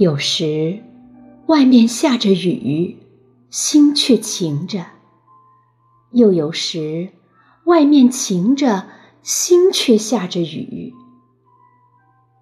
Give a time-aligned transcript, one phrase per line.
[0.00, 0.82] 有时，
[1.48, 2.96] 外面下着雨，
[3.50, 4.80] 心却晴着；
[6.12, 7.10] 又有时，
[7.66, 8.86] 外面晴着，
[9.22, 10.94] 心却下着雨。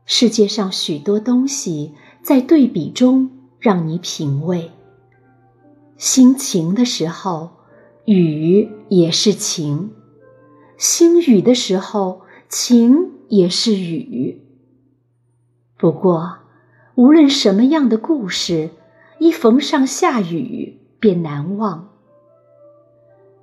[0.07, 3.29] 世界上许多东西在对比中
[3.59, 4.71] 让你品味。
[5.97, 7.51] 心晴的时候，
[8.05, 9.91] 雨也是晴；
[10.77, 14.45] 心雨的时候，晴也是雨。
[15.77, 16.39] 不过，
[16.99, 18.71] 无论什么样的故事，
[19.21, 21.91] 一逢上下雨便难忘。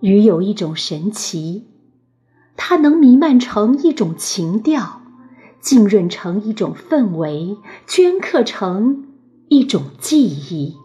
[0.02, 1.66] 雨有一种神奇，
[2.58, 5.02] 它能弥漫成一种情调。
[5.62, 9.08] 浸润成一种氛围，镌刻成
[9.48, 10.76] 一种记忆。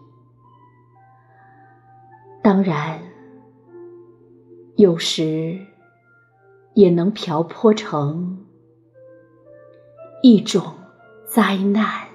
[2.41, 3.01] 当然，
[4.77, 5.59] 有时
[6.73, 8.45] 也能瓢泼成
[10.23, 10.73] 一种
[11.27, 12.10] 灾难。